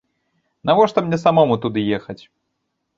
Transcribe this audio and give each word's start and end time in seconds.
Навошта 0.69 1.05
мне 1.09 1.21
самому 1.27 1.61
туды 1.67 1.87
ехаць? 2.03 2.21